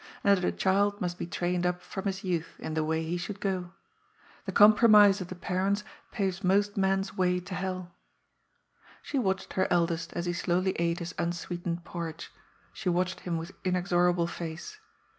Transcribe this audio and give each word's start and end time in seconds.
And 0.23 0.43
a 0.43 0.51
child 0.51 0.99
must 0.99 1.19
be 1.19 1.27
trained 1.27 1.63
up 1.63 1.79
from 1.79 2.05
his 2.05 2.23
youth 2.23 2.55
in 2.57 2.73
the 2.73 2.83
way 2.83 3.03
he 3.03 3.17
should 3.17 3.39
go. 3.39 3.71
The 4.45 4.51
compromise 4.51 5.21
of 5.21 5.27
the 5.27 5.35
parents 5.35 5.83
paves 6.11 6.43
most 6.43 6.75
men's 6.75 7.15
way 7.15 7.39
to 7.41 7.53
hell. 7.53 7.93
She 9.03 9.19
watched 9.19 9.53
her 9.53 9.67
eldest 9.69 10.11
as 10.13 10.25
he 10.25 10.33
slowly 10.33 10.71
ate 10.79 10.97
his 10.97 11.13
unsweetened 11.19 11.83
porridge, 11.85 12.31
she 12.73 12.89
watched 12.89 13.19
him 13.19 13.37
with 13.37 13.51
inexorable 13.63 14.25
face. 14.25 14.79